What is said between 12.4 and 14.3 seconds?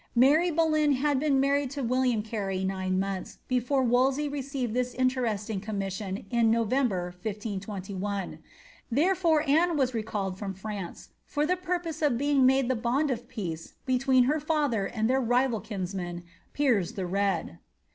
made the bond of peace between